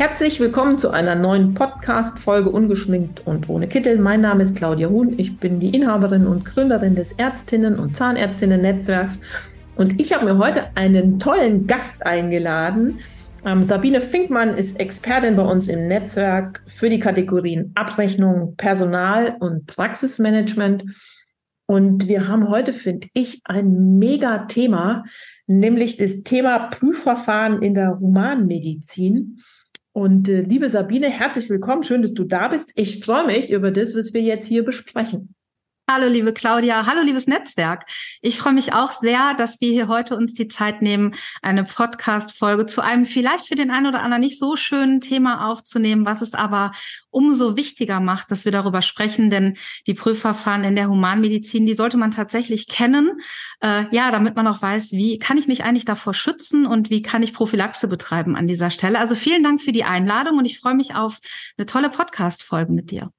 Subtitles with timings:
[0.00, 3.98] Herzlich willkommen zu einer neuen Podcast-Folge Ungeschminkt und ohne Kittel.
[3.98, 5.18] Mein Name ist Claudia Huhn.
[5.18, 9.20] Ich bin die Inhaberin und Gründerin des Ärztinnen- und Zahnärztinnen-Netzwerks
[9.76, 13.00] und ich habe mir heute einen tollen Gast eingeladen.
[13.44, 19.66] Ähm, Sabine Finkmann ist Expertin bei uns im Netzwerk für die Kategorien Abrechnung, Personal und
[19.66, 20.82] Praxismanagement.
[21.66, 25.04] Und wir haben heute, finde ich, ein mega Thema,
[25.46, 29.42] nämlich das Thema Prüfverfahren in der Humanmedizin.
[30.00, 31.82] Und äh, liebe Sabine, herzlich willkommen.
[31.82, 32.72] Schön, dass du da bist.
[32.74, 35.34] Ich freue mich über das, was wir jetzt hier besprechen.
[35.92, 36.86] Hallo, liebe Claudia.
[36.86, 37.84] Hallo, liebes Netzwerk.
[38.22, 42.66] Ich freue mich auch sehr, dass wir hier heute uns die Zeit nehmen, eine Podcast-Folge
[42.66, 46.34] zu einem vielleicht für den einen oder anderen nicht so schönen Thema aufzunehmen, was es
[46.34, 46.70] aber
[47.10, 49.56] umso wichtiger macht, dass wir darüber sprechen, denn
[49.88, 53.20] die Prüfverfahren in der Humanmedizin, die sollte man tatsächlich kennen,
[53.60, 57.02] äh, ja, damit man auch weiß, wie kann ich mich eigentlich davor schützen und wie
[57.02, 59.00] kann ich Prophylaxe betreiben an dieser Stelle.
[59.00, 61.18] Also vielen Dank für die Einladung und ich freue mich auf
[61.58, 63.10] eine tolle Podcast-Folge mit dir.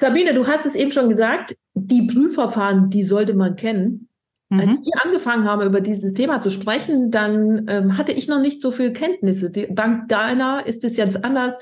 [0.00, 4.08] Sabine, du hast es eben schon gesagt, die Prüfverfahren, die sollte man kennen.
[4.48, 4.60] Mhm.
[4.60, 8.62] Als wir angefangen haben, über dieses Thema zu sprechen, dann ähm, hatte ich noch nicht
[8.62, 9.50] so viel Kenntnisse.
[9.50, 11.58] Die, dank deiner ist es jetzt anders.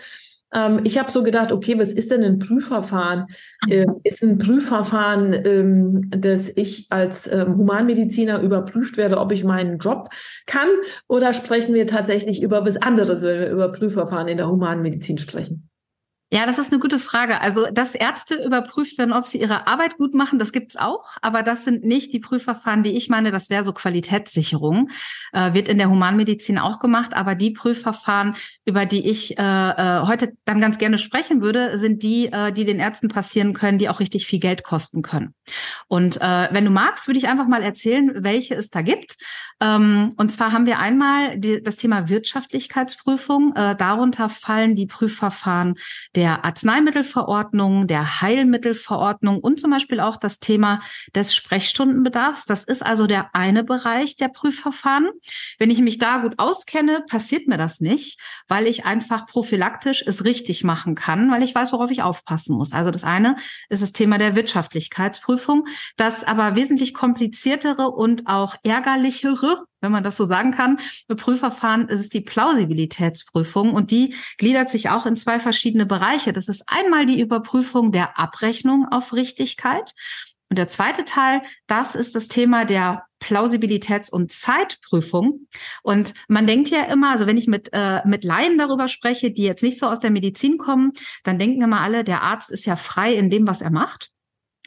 [0.53, 3.25] Ähm, ich habe so gedacht, okay, was ist denn ein Prüfverfahren?
[3.70, 9.79] Äh, ist ein Prüfverfahren, ähm, dass ich als ähm, Humanmediziner überprüft werde, ob ich meinen
[9.79, 10.11] Job
[10.45, 10.69] kann?
[11.09, 15.66] Oder sprechen wir tatsächlich über was anderes, wenn wir über Prüfverfahren in der Humanmedizin sprechen?
[16.37, 17.41] Ja, das ist eine gute Frage.
[17.41, 21.17] Also, dass Ärzte überprüft werden, ob sie ihre Arbeit gut machen, das gibt's auch.
[21.23, 23.33] Aber das sind nicht die Prüfverfahren, die ich meine.
[23.33, 24.91] Das wäre so Qualitätssicherung.
[25.33, 27.14] Äh, wird in der Humanmedizin auch gemacht.
[27.14, 28.35] Aber die Prüfverfahren,
[28.67, 32.67] über die ich äh, äh, heute dann ganz gerne sprechen würde, sind die, äh, die
[32.67, 35.33] den Ärzten passieren können, die auch richtig viel Geld kosten können.
[35.89, 39.17] Und äh, wenn du magst, würde ich einfach mal erzählen, welche es da gibt.
[39.63, 43.55] Ähm, und zwar haben wir einmal die, das Thema Wirtschaftlichkeitsprüfung.
[43.57, 45.77] Äh, darunter fallen die Prüfverfahren
[46.14, 50.81] der Arzneimittelverordnung, der Heilmittelverordnung und zum Beispiel auch das Thema
[51.14, 52.45] des Sprechstundenbedarfs.
[52.47, 55.11] Das ist also der eine Bereich der Prüfverfahren.
[55.59, 60.25] Wenn ich mich da gut auskenne, passiert mir das nicht, weil ich einfach prophylaktisch es
[60.25, 62.73] richtig machen kann, weil ich weiß, worauf ich aufpassen muss.
[62.73, 63.36] Also das eine
[63.69, 65.67] ist das Thema der Wirtschaftlichkeitsprüfung.
[65.97, 70.79] Das aber wesentlich kompliziertere und auch ärgerlichere wenn man das so sagen kann.
[71.08, 76.33] Prüfverfahren ist es die Plausibilitätsprüfung und die gliedert sich auch in zwei verschiedene Bereiche.
[76.33, 79.95] Das ist einmal die Überprüfung der Abrechnung auf Richtigkeit.
[80.48, 85.48] Und der zweite Teil, das ist das Thema der Plausibilitäts- und Zeitprüfung.
[85.83, 89.42] Und man denkt ja immer, also wenn ich mit, äh, mit Laien darüber spreche, die
[89.42, 90.92] jetzt nicht so aus der Medizin kommen,
[91.24, 94.11] dann denken immer alle, der Arzt ist ja frei in dem, was er macht.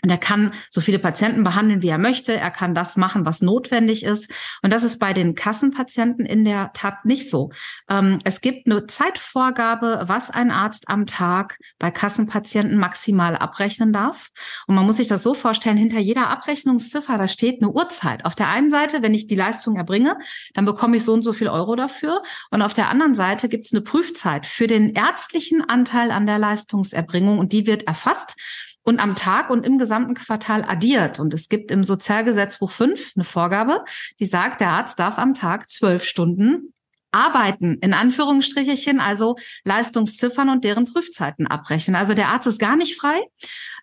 [0.02, 2.34] Und er kann so viele Patienten behandeln, wie er möchte.
[2.34, 4.32] Er kann das machen, was notwendig ist.
[4.62, 7.52] Und das ist bei den Kassenpatienten in der Tat nicht so.
[7.90, 14.30] Ähm, es gibt eine Zeitvorgabe, was ein Arzt am Tag bei Kassenpatienten maximal abrechnen darf.
[14.68, 18.24] Und man muss sich das so vorstellen, hinter jeder Abrechnungsziffer, da steht eine Uhrzeit.
[18.26, 20.18] Auf der einen Seite, wenn ich die Leistung erbringe,
[20.54, 22.24] dann bekomme ich so und so viel Euro dafür.
[22.52, 26.40] Und auf der anderen Seite gibt es eine Prüfzeit für den ärztlichen Anteil an der
[26.40, 27.38] Leistungserbringung.
[27.38, 28.38] Und die wird erfasst
[28.90, 31.20] und am Tag und im gesamten Quartal addiert.
[31.20, 33.86] Und es gibt im Sozialgesetzbuch 5 eine Vorgabe,
[34.20, 36.74] die sagt, der Arzt darf am Tag zwölf Stunden
[37.12, 41.96] arbeiten, in Anführungsstrichechen, also Leistungsziffern und deren Prüfzeiten abbrechen.
[41.96, 43.20] Also der Arzt ist gar nicht frei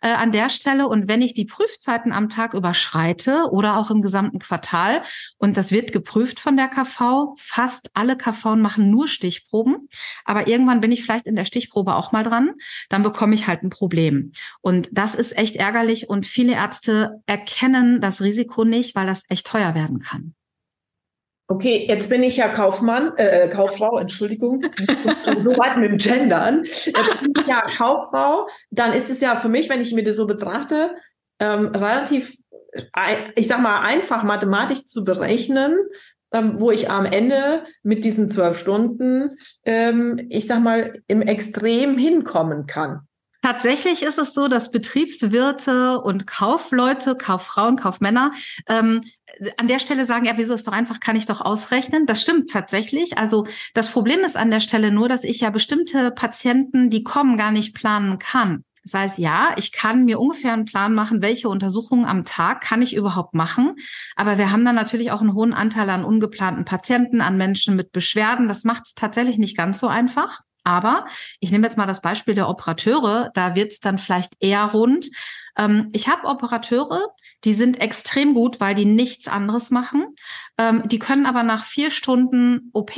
[0.01, 0.89] äh, an der Stelle.
[0.89, 5.03] Und wenn ich die Prüfzeiten am Tag überschreite oder auch im gesamten Quartal,
[5.39, 9.89] und das wird geprüft von der KV, fast alle KV machen nur Stichproben,
[10.25, 12.53] aber irgendwann bin ich vielleicht in der Stichprobe auch mal dran,
[12.89, 14.33] dann bekomme ich halt ein Problem.
[14.61, 19.47] Und das ist echt ärgerlich und viele Ärzte erkennen das Risiko nicht, weil das echt
[19.47, 20.36] teuer werden kann.
[21.49, 24.63] Okay, jetzt bin ich ja Kaufmann, äh, äh Kauffrau, Entschuldigung,
[25.43, 26.65] so weit mit dem Gendern.
[26.65, 30.17] Jetzt bin ich ja Kauffrau, dann ist es ja für mich, wenn ich mir das
[30.17, 30.97] so betrachte,
[31.39, 32.37] ähm, relativ,
[33.37, 35.77] ich sag mal, einfach mathematisch zu berechnen,
[36.33, 41.97] ähm, wo ich am Ende mit diesen zwölf Stunden, ähm, ich sag mal, im Extrem
[41.97, 43.07] hinkommen kann.
[43.43, 48.33] Tatsächlich ist es so, dass Betriebswirte und Kaufleute, Kauffrauen, Kaufmänner
[48.69, 49.03] ähm,
[49.57, 52.07] an der Stelle sagen, ja, wieso ist doch einfach, kann ich doch ausrechnen.
[52.07, 53.19] Das stimmt tatsächlich.
[53.19, 57.37] Also das Problem ist an der Stelle nur, dass ich ja bestimmte Patienten, die kommen,
[57.37, 58.65] gar nicht planen kann.
[58.87, 62.83] Das heißt, ja, ich kann mir ungefähr einen Plan machen, welche Untersuchungen am Tag kann
[62.83, 63.75] ich überhaupt machen.
[64.15, 67.91] Aber wir haben dann natürlich auch einen hohen Anteil an ungeplanten Patienten, an Menschen mit
[67.91, 68.47] Beschwerden.
[68.47, 70.41] Das macht es tatsächlich nicht ganz so einfach.
[70.63, 71.07] Aber
[71.41, 75.09] ich nehme jetzt mal das Beispiel der Operateure, da wird es dann vielleicht eher rund.
[75.57, 77.09] Ähm, ich habe Operateure,
[77.45, 80.15] die sind extrem gut, weil die nichts anderes machen.
[80.59, 82.93] Ähm, die können aber nach vier Stunden OP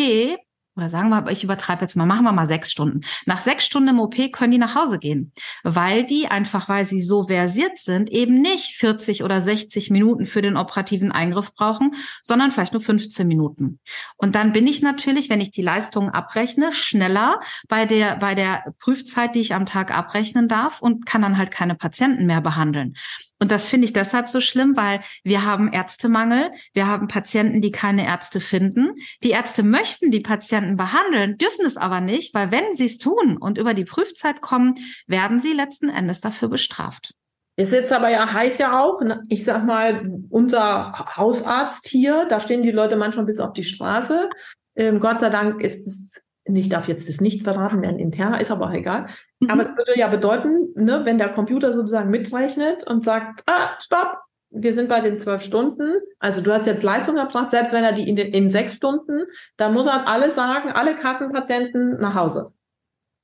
[0.78, 3.00] oder sagen wir, ich übertreibe jetzt mal, machen wir mal sechs Stunden.
[3.26, 5.32] Nach sechs Stunden im OP können die nach Hause gehen,
[5.64, 10.40] weil die einfach, weil sie so versiert sind, eben nicht 40 oder 60 Minuten für
[10.40, 13.80] den operativen Eingriff brauchen, sondern vielleicht nur 15 Minuten.
[14.16, 18.72] Und dann bin ich natürlich, wenn ich die Leistungen abrechne, schneller bei der, bei der
[18.78, 22.94] Prüfzeit, die ich am Tag abrechnen darf und kann dann halt keine Patienten mehr behandeln.
[23.40, 27.70] Und das finde ich deshalb so schlimm, weil wir haben Ärztemangel, wir haben Patienten, die
[27.70, 28.94] keine Ärzte finden.
[29.22, 33.36] Die Ärzte möchten die Patienten behandeln, dürfen es aber nicht, weil wenn sie es tun
[33.38, 34.74] und über die Prüfzeit kommen,
[35.06, 37.14] werden sie letzten Endes dafür bestraft.
[37.56, 39.22] Ist jetzt aber ja heiß ja auch, ne?
[39.28, 44.30] ich sag mal, unser Hausarzt hier, da stehen die Leute manchmal bis auf die Straße.
[44.76, 46.22] Ähm, Gott sei Dank ist es
[46.56, 49.08] ich darf jetzt das nicht verraten, wer ein interner ist, aber auch egal.
[49.40, 49.50] Mhm.
[49.50, 54.18] Aber es würde ja bedeuten, ne, wenn der Computer sozusagen mitrechnet und sagt, ah, stopp,
[54.50, 55.94] wir sind bei den zwölf Stunden.
[56.18, 59.24] Also du hast jetzt Leistung erbracht, selbst wenn er die in, in sechs Stunden,
[59.56, 62.52] dann muss er alle sagen, alle Kassenpatienten nach Hause.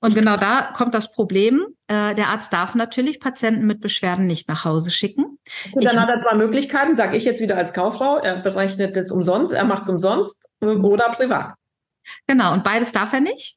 [0.01, 1.65] Und genau da kommt das Problem.
[1.87, 5.39] Äh, der Arzt darf natürlich Patienten mit Beschwerden nicht nach Hause schicken.
[5.73, 8.19] Und dann ich, hat er zwei Möglichkeiten, sage ich jetzt wieder als Kauffrau.
[8.19, 11.55] Er berechnet das umsonst, er macht es umsonst oder privat.
[12.27, 13.57] Genau, und beides darf er nicht.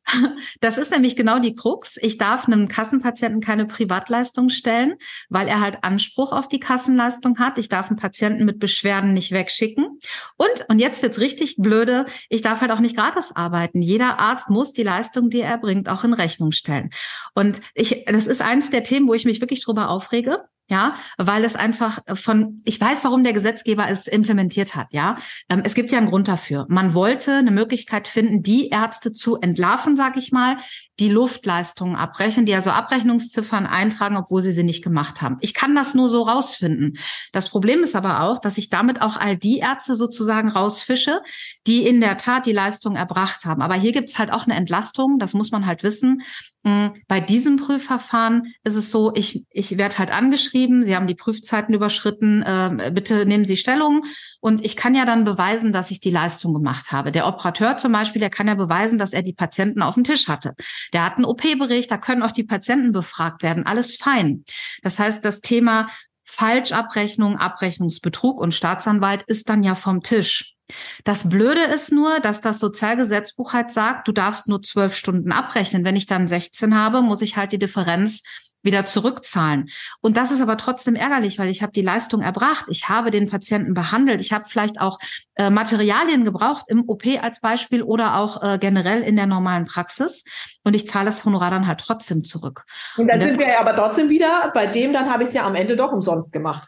[0.59, 1.97] Das ist nämlich genau die Krux.
[2.01, 4.95] Ich darf einem Kassenpatienten keine Privatleistung stellen,
[5.29, 7.57] weil er halt Anspruch auf die Kassenleistung hat.
[7.57, 9.99] Ich darf einen Patienten mit Beschwerden nicht wegschicken.
[10.37, 13.81] Und, und jetzt wird's richtig blöde, ich darf halt auch nicht gratis arbeiten.
[13.81, 16.89] Jeder Arzt muss die Leistung, die er bringt, auch in Rechnung stellen.
[17.35, 21.45] Und ich, das ist eins der Themen, wo ich mich wirklich drüber aufrege ja, weil
[21.45, 25.15] es einfach von, ich weiß, warum der Gesetzgeber es implementiert hat, ja.
[25.49, 26.65] Ähm, es gibt ja einen Grund dafür.
[26.69, 30.57] Man wollte eine Möglichkeit finden, die Ärzte zu entlarven, sag ich mal,
[30.99, 35.37] die Luftleistungen abbrechen, die also Abrechnungsziffern eintragen, obwohl sie sie nicht gemacht haben.
[35.41, 36.97] Ich kann das nur so rausfinden.
[37.31, 41.21] Das Problem ist aber auch, dass ich damit auch all die Ärzte sozusagen rausfische,
[41.67, 43.61] die in der Tat die Leistung erbracht haben.
[43.61, 46.23] Aber hier gibt's halt auch eine Entlastung, das muss man halt wissen.
[46.67, 51.15] Hm, bei diesem Prüfverfahren ist es so, ich, ich werde halt angeschrieben, Sie haben die
[51.15, 54.03] Prüfzeiten überschritten, äh, bitte nehmen Sie Stellung.
[54.41, 57.13] Und ich kann ja dann beweisen, dass ich die Leistung gemacht habe.
[57.13, 60.27] Der Operateur zum Beispiel, der kann ja beweisen, dass er die Patienten auf dem Tisch
[60.27, 60.55] hatte.
[60.91, 63.65] Der hat einen OP-Bericht, da können auch die Patienten befragt werden.
[63.65, 64.43] Alles fein.
[64.83, 65.87] Das heißt, das Thema
[66.25, 70.56] Falschabrechnung, Abrechnungsbetrug und Staatsanwalt ist dann ja vom Tisch.
[71.03, 75.83] Das Blöde ist nur, dass das Sozialgesetzbuch halt sagt, du darfst nur zwölf Stunden abrechnen.
[75.83, 78.23] Wenn ich dann 16 habe, muss ich halt die Differenz
[78.63, 79.69] wieder zurückzahlen.
[80.01, 83.29] Und das ist aber trotzdem ärgerlich, weil ich habe die Leistung erbracht, ich habe den
[83.29, 84.99] Patienten behandelt, ich habe vielleicht auch
[85.35, 90.23] äh, Materialien gebraucht im OP als Beispiel oder auch äh, generell in der normalen Praxis
[90.63, 92.65] und ich zahle das Honorar dann halt trotzdem zurück.
[92.97, 95.35] Und dann und sind wir ja aber trotzdem wieder bei dem, dann habe ich es
[95.35, 96.67] ja am Ende doch umsonst gemacht.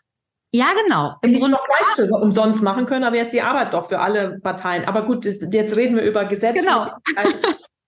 [0.51, 1.15] Ja, genau.
[1.21, 4.39] Im Grunde noch gleich für umsonst machen können, aber jetzt die Arbeit doch für alle
[4.39, 4.85] Parteien.
[4.85, 6.61] Aber gut, jetzt reden wir über Gesetze.
[6.61, 6.87] Genau.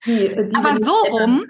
[0.06, 1.44] Die, die aber so rum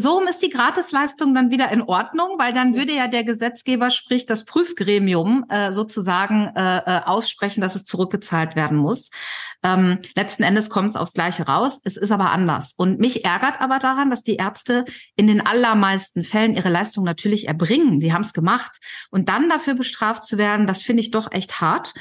[0.00, 4.26] so ist die Gratisleistung dann wieder in Ordnung, weil dann würde ja der Gesetzgeber, sprich
[4.26, 9.10] das Prüfgremium, äh, sozusagen äh, äh, aussprechen, dass es zurückgezahlt werden muss.
[9.62, 11.80] Ähm, letzten Endes kommt es aufs Gleiche raus.
[11.84, 12.74] Es ist aber anders.
[12.76, 14.84] Und mich ärgert aber daran, dass die Ärzte
[15.16, 18.00] in den allermeisten Fällen ihre Leistung natürlich erbringen.
[18.00, 18.78] Sie haben es gemacht.
[19.10, 21.92] Und dann dafür bestraft zu werden, das finde ich doch echt hart.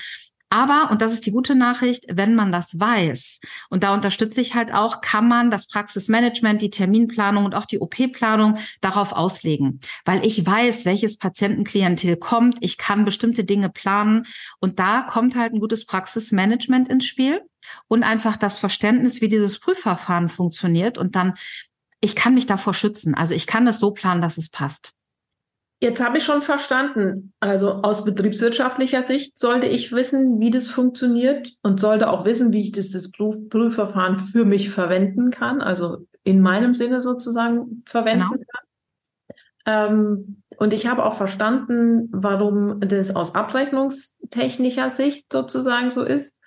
[0.50, 3.39] Aber, und das ist die gute Nachricht, wenn man das weiß,
[3.70, 7.80] und da unterstütze ich halt auch, kann man das Praxismanagement, die Terminplanung und auch die
[7.80, 9.82] OP-Planung darauf auslegen.
[10.06, 14.25] Weil ich weiß, welches Patientenklientel kommt, ich kann bestimmte Dinge planen
[14.60, 17.42] und da kommt halt ein gutes Praxismanagement ins Spiel
[17.88, 21.34] und einfach das Verständnis, wie dieses Prüfverfahren funktioniert und dann,
[22.00, 23.16] ich kann mich davor schützen.
[23.16, 24.94] Also ich kann das so planen, dass es passt.
[25.79, 27.34] Jetzt habe ich schon verstanden.
[27.39, 32.62] Also aus betriebswirtschaftlicher Sicht sollte ich wissen, wie das funktioniert und sollte auch wissen, wie
[32.62, 38.43] ich das, das Prüfverfahren für mich verwenden kann, also in meinem Sinne sozusagen verwenden genau.
[38.51, 38.67] kann.
[39.67, 46.38] Ähm, und ich habe auch verstanden, warum das aus abrechnungstechnischer Sicht sozusagen so ist.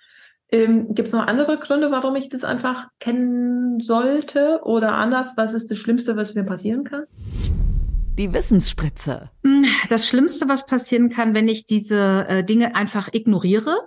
[0.51, 4.59] Ähm, Gibt es noch andere Gründe, warum ich das einfach kennen sollte?
[4.63, 7.05] Oder anders, was ist das Schlimmste, was mir passieren kann?
[8.17, 9.31] Die Wissensspritze.
[9.43, 13.77] Hm, das Schlimmste, was passieren kann, wenn ich diese äh, Dinge einfach ignoriere,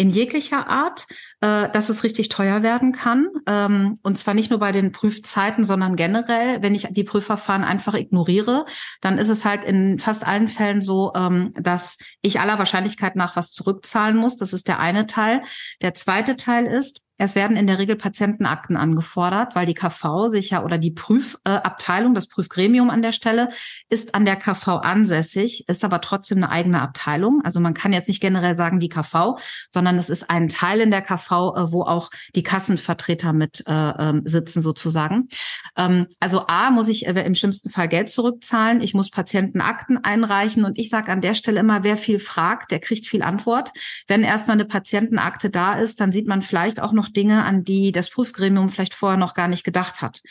[0.00, 1.06] in jeglicher Art,
[1.42, 3.28] äh, dass es richtig teuer werden kann.
[3.46, 7.92] Ähm, und zwar nicht nur bei den Prüfzeiten, sondern generell, wenn ich die Prüfverfahren einfach
[7.92, 8.64] ignoriere,
[9.02, 13.36] dann ist es halt in fast allen Fällen so, ähm, dass ich aller Wahrscheinlichkeit nach
[13.36, 14.38] was zurückzahlen muss.
[14.38, 15.42] Das ist der eine Teil.
[15.82, 20.50] Der zweite Teil ist, es werden in der Regel Patientenakten angefordert, weil die KV sich
[20.50, 23.50] ja oder die Prüfabteilung, das Prüfgremium an der Stelle,
[23.90, 27.42] ist an der KV ansässig, ist aber trotzdem eine eigene Abteilung.
[27.44, 30.90] Also man kann jetzt nicht generell sagen die KV, sondern es ist ein Teil in
[30.90, 35.28] der KV, äh, wo auch die Kassenvertreter mit äh, ähm, sitzen sozusagen.
[35.76, 40.64] Ähm, also A muss ich äh, im schlimmsten Fall Geld zurückzahlen, ich muss Patientenakten einreichen
[40.64, 43.72] und ich sage an der Stelle immer, wer viel fragt, der kriegt viel Antwort.
[44.08, 47.92] Wenn erstmal eine Patientenakte da ist, dann sieht man vielleicht auch noch Dinge, an die
[47.92, 50.22] das Prüfgremium vielleicht vorher noch gar nicht gedacht hat.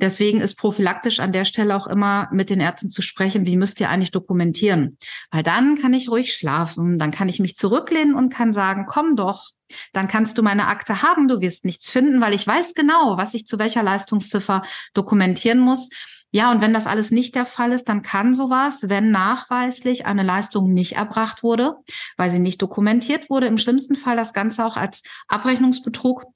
[0.00, 3.80] Deswegen ist prophylaktisch an der Stelle auch immer mit den Ärzten zu sprechen, wie müsst
[3.80, 4.96] ihr eigentlich dokumentieren?
[5.30, 9.14] Weil dann kann ich ruhig schlafen, dann kann ich mich zurücklehnen und kann sagen, komm
[9.14, 9.50] doch,
[9.92, 13.34] dann kannst du meine Akte haben, du wirst nichts finden, weil ich weiß genau, was
[13.34, 14.62] ich zu welcher Leistungsziffer
[14.94, 15.90] dokumentieren muss.
[16.32, 20.22] Ja, und wenn das alles nicht der Fall ist, dann kann sowas, wenn nachweislich eine
[20.22, 21.76] Leistung nicht erbracht wurde,
[22.16, 26.26] weil sie nicht dokumentiert wurde, im schlimmsten Fall das Ganze auch als Abrechnungsbetrug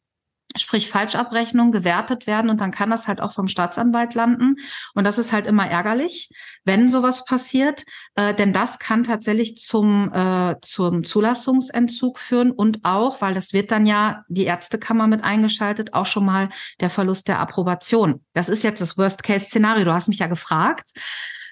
[0.56, 4.56] sprich Falschabrechnung gewertet werden und dann kann das halt auch vom Staatsanwalt landen
[4.94, 6.30] und das ist halt immer ärgerlich,
[6.64, 7.84] wenn sowas passiert,
[8.14, 13.70] äh, denn das kann tatsächlich zum äh, zum Zulassungsentzug führen und auch, weil das wird
[13.70, 16.49] dann ja die Ärztekammer mit eingeschaltet, auch schon mal
[16.80, 18.25] der Verlust der Approbation.
[18.32, 19.84] Das ist jetzt das Worst-Case-Szenario.
[19.84, 20.92] Du hast mich ja gefragt.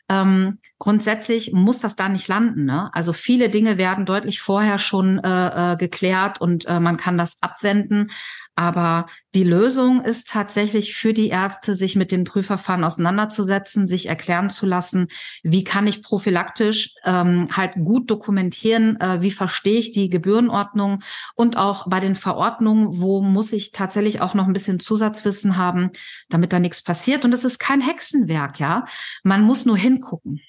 [0.09, 2.65] Ähm, grundsätzlich muss das da nicht landen.
[2.65, 2.91] Ne?
[2.93, 7.37] Also viele Dinge werden deutlich vorher schon äh, äh, geklärt und äh, man kann das
[7.41, 8.11] abwenden.
[8.57, 14.51] Aber die Lösung ist tatsächlich für die Ärzte, sich mit den Prüfverfahren auseinanderzusetzen, sich erklären
[14.51, 15.07] zu lassen,
[15.45, 21.05] wie kann ich prophylaktisch ähm, halt gut dokumentieren, äh, wie verstehe ich die Gebührenordnung
[21.37, 25.91] und auch bei den Verordnungen, wo muss ich tatsächlich auch noch ein bisschen Zusatzwissen haben,
[26.29, 27.25] damit da nichts passiert.
[27.25, 28.85] Und es ist kein Hexenwerk, ja.
[29.23, 30.41] Man muss nur hingucken.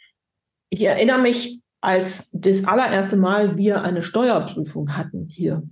[0.73, 5.63] Ich erinnere mich, als das allererste Mal wir eine Steuerprüfung hatten hier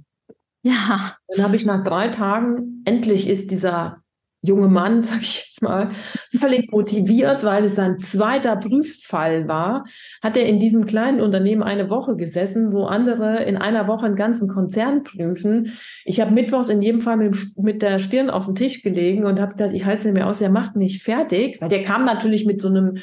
[0.64, 1.16] ja.
[1.28, 3.98] Dann habe ich nach drei Tagen, endlich ist dieser
[4.44, 5.90] junge Mann, sag ich jetzt mal,
[6.38, 9.86] völlig motiviert, weil es sein zweiter Prüffall war,
[10.22, 14.16] hat er in diesem kleinen Unternehmen eine Woche gesessen, wo andere in einer Woche einen
[14.16, 15.74] ganzen Konzern prüfen.
[16.06, 19.40] Ich habe mittwochs in jedem Fall mit, mit der Stirn auf den Tisch gelegen und
[19.40, 22.46] habe gedacht, ich halte es mir aus, er macht mich fertig, weil der kam natürlich
[22.46, 22.98] mit so einem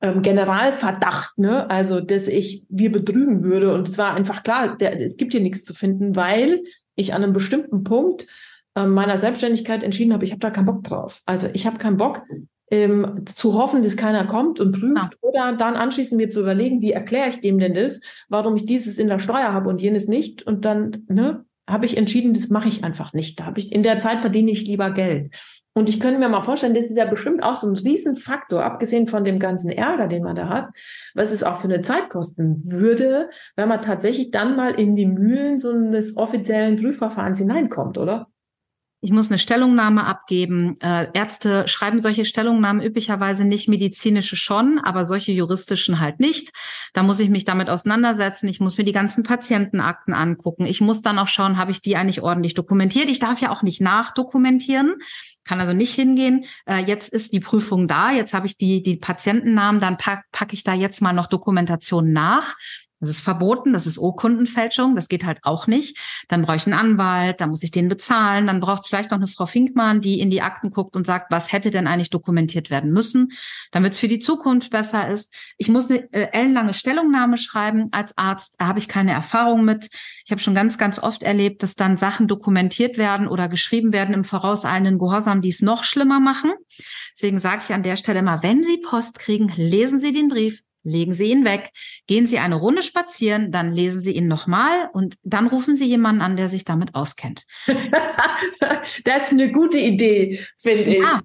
[0.00, 1.68] ähm, Generalverdacht, ne?
[1.70, 3.74] Also, dass ich wir betrügen würde.
[3.74, 6.62] Und es war einfach klar, der, es gibt hier nichts zu finden, weil
[6.94, 8.26] ich an einem bestimmten Punkt
[8.74, 11.22] äh, meiner Selbstständigkeit entschieden habe, ich habe da keinen Bock drauf.
[11.26, 12.22] Also ich habe keinen Bock
[12.70, 15.10] ähm, zu hoffen, dass keiner kommt und prüft ja.
[15.20, 18.98] oder dann anschließend mir zu überlegen, wie erkläre ich dem denn das, warum ich dieses
[18.98, 22.68] in der Steuer habe und jenes nicht und dann ne, habe ich entschieden, das mache
[22.68, 23.40] ich einfach nicht.
[23.40, 25.34] Da habe ich in der Zeit verdiene ich lieber Geld.
[25.78, 29.06] Und ich könnte mir mal vorstellen, das ist ja bestimmt auch so ein Riesenfaktor, abgesehen
[29.06, 30.70] von dem ganzen Ärger, den man da hat,
[31.14, 35.06] was es auch für eine Zeit kosten würde, wenn man tatsächlich dann mal in die
[35.06, 38.26] Mühlen so eines offiziellen Prüfverfahrens hineinkommt, oder?
[39.00, 40.74] Ich muss eine Stellungnahme abgeben.
[40.80, 46.50] Äh, Ärzte schreiben solche Stellungnahmen üblicherweise nicht, medizinische schon, aber solche juristischen halt nicht.
[46.94, 48.48] Da muss ich mich damit auseinandersetzen.
[48.48, 50.66] Ich muss mir die ganzen Patientenakten angucken.
[50.66, 53.08] Ich muss dann auch schauen, habe ich die eigentlich ordentlich dokumentiert.
[53.08, 54.96] Ich darf ja auch nicht nachdokumentieren
[55.48, 58.96] kann also nicht hingehen, äh, jetzt ist die Prüfung da, jetzt habe ich die, die
[58.96, 62.54] Patientennamen, dann pack, packe ich da jetzt mal noch Dokumentation nach
[63.00, 65.96] das ist verboten, das ist Urkundenfälschung, das geht halt auch nicht.
[66.28, 69.18] Dann brauche ich einen Anwalt, dann muss ich den bezahlen, dann braucht es vielleicht noch
[69.18, 72.70] eine Frau Finkmann, die in die Akten guckt und sagt, was hätte denn eigentlich dokumentiert
[72.70, 73.32] werden müssen,
[73.70, 75.32] damit es für die Zukunft besser ist.
[75.58, 79.90] Ich muss eine äh, ellenlange Stellungnahme schreiben als Arzt, da habe ich keine Erfahrung mit.
[80.24, 84.14] Ich habe schon ganz, ganz oft erlebt, dass dann Sachen dokumentiert werden oder geschrieben werden
[84.14, 86.52] im vorauseilenden Gehorsam, die es noch schlimmer machen.
[87.14, 90.62] Deswegen sage ich an der Stelle mal, wenn Sie Post kriegen, lesen Sie den Brief,
[90.88, 91.70] legen Sie ihn weg,
[92.06, 96.22] gehen Sie eine Runde spazieren, dann lesen Sie ihn nochmal und dann rufen Sie jemanden
[96.22, 97.44] an, der sich damit auskennt.
[99.04, 101.02] das ist eine gute Idee, finde ich.
[101.02, 101.20] Ja.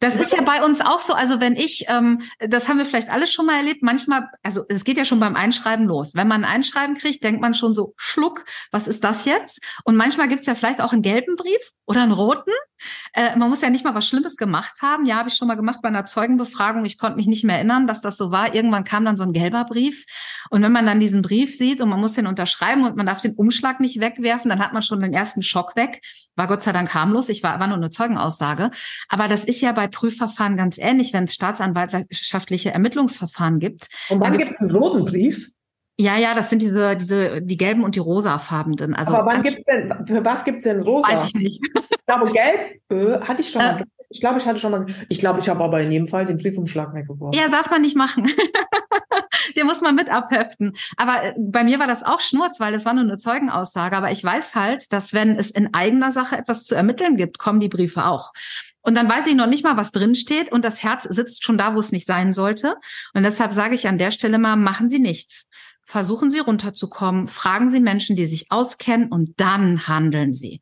[0.00, 1.12] Das ist ja bei uns auch so.
[1.12, 4.84] Also wenn ich, ähm, das haben wir vielleicht alle schon mal erlebt, manchmal, also es
[4.84, 6.14] geht ja schon beim Einschreiben los.
[6.14, 9.60] Wenn man ein Einschreiben kriegt, denkt man schon so, Schluck, was ist das jetzt?
[9.84, 12.52] Und manchmal gibt's ja vielleicht auch einen gelben Brief oder einen roten.
[13.14, 15.06] Äh, man muss ja nicht mal was Schlimmes gemacht haben.
[15.06, 16.84] Ja, habe ich schon mal gemacht bei einer Zeugenbefragung.
[16.84, 18.54] Ich konnte mich nicht mehr erinnern, dass das so war.
[18.54, 20.06] Irgendwann kam dann so ein gelber Brief.
[20.50, 23.20] Und wenn man dann diesen Brief sieht und man muss den unterschreiben und man darf
[23.20, 26.00] den Umschlag nicht wegwerfen, dann hat man schon den ersten Schock weg.
[26.36, 27.28] War Gott sei Dank harmlos.
[27.28, 28.70] Ich war, war nur eine Zeugenaussage.
[29.08, 33.88] Aber das ist ja bei Prüfverfahren ganz ähnlich, wenn es staatsanwaltschaftliche Ermittlungsverfahren gibt.
[34.10, 35.50] Und wann gibt es einen roten Brief?
[36.00, 38.94] Ja, ja, das sind diese, diese, die gelben und die rosafarbenen.
[38.94, 41.08] Also Aber wann gibt's denn, für was gibt's denn rosa?
[41.08, 41.62] Weiß ich nicht.
[41.62, 43.84] Ich glaube, gelb äh, hatte ich schon mal.
[44.08, 44.86] Ich glaube, ich hatte schon mal.
[45.10, 47.38] Ich glaube, ich habe aber in jedem Fall den Briefumschlag weggeworfen.
[47.38, 48.28] Ja, darf man nicht machen.
[49.56, 50.72] Den muss man mit abheften.
[50.96, 53.94] Aber äh, bei mir war das auch Schnurz, weil es war nur eine Zeugenaussage.
[53.94, 57.60] Aber ich weiß halt, dass wenn es in eigener Sache etwas zu ermitteln gibt, kommen
[57.60, 58.32] die Briefe auch.
[58.82, 61.58] Und dann weiß ich noch nicht mal, was drin steht und das Herz sitzt schon
[61.58, 62.76] da, wo es nicht sein sollte.
[63.12, 65.46] Und deshalb sage ich an der Stelle mal, machen Sie nichts.
[65.90, 70.60] Versuchen Sie runterzukommen, fragen Sie Menschen, die sich auskennen und dann handeln Sie.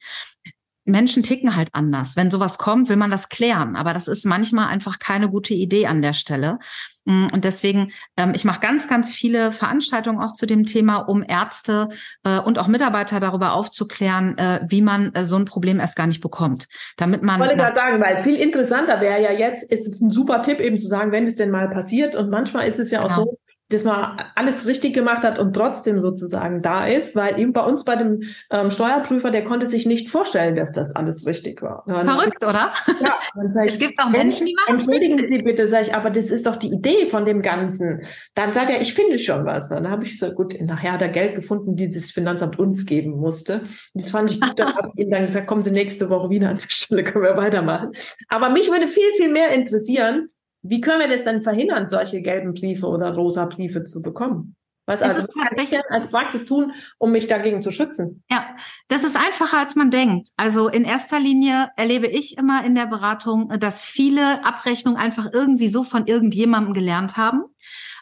[0.87, 2.16] Menschen ticken halt anders.
[2.16, 3.76] Wenn sowas kommt, will man das klären.
[3.76, 6.58] Aber das ist manchmal einfach keine gute Idee an der Stelle.
[7.04, 11.23] Mm, und deswegen, ähm, ich mache ganz, ganz viele Veranstaltungen auch zu dem Thema, um
[11.23, 11.90] Ärzte
[12.25, 16.06] äh, und auch Mitarbeiter darüber aufzuklären, äh, wie man äh, so ein Problem erst gar
[16.06, 16.68] nicht bekommt.
[16.97, 17.38] Damit man.
[17.38, 20.58] Ich wollte gerade sagen, weil viel interessanter wäre ja jetzt, ist es ein super Tipp
[20.58, 22.16] eben zu sagen, wenn es denn mal passiert.
[22.16, 23.12] Und manchmal ist es ja genau.
[23.12, 23.38] auch so,
[23.70, 27.84] dass man alles richtig gemacht hat und trotzdem sozusagen da ist, weil eben bei uns
[27.84, 31.84] bei dem ähm, Steuerprüfer, der konnte sich nicht vorstellen, dass das alles richtig war.
[31.87, 32.72] Verrückt, oder?
[33.00, 33.18] Ja,
[33.66, 36.56] es gibt auch Menschen, die machen Entschuldigen Sie bitte, sag ich, aber das ist doch
[36.56, 38.02] die Idee von dem Ganzen.
[38.34, 39.68] Dann sagt er, ich finde schon was.
[39.68, 43.18] Dann habe ich so, gut, nachher hat er Geld gefunden, die das Finanzamt uns geben
[43.18, 43.62] musste.
[43.92, 44.58] Das fand ich gut.
[44.58, 47.25] Dann habe ich ihm dann gesagt, kommen Sie nächste Woche wieder an der Stelle, können
[47.25, 47.92] wir weitermachen.
[48.28, 50.26] Aber mich würde viel, viel mehr interessieren,
[50.68, 54.56] wie können wir das denn verhindern, solche gelben Briefe oder rosa Briefe zu bekommen?
[54.87, 58.25] Was also was kann ich denn als Praxis tun, um mich dagegen zu schützen?
[58.30, 58.56] Ja,
[58.88, 60.28] das ist einfacher, als man denkt.
[60.38, 65.68] Also in erster Linie erlebe ich immer in der Beratung, dass viele Abrechnungen einfach irgendwie
[65.68, 67.44] so von irgendjemandem gelernt haben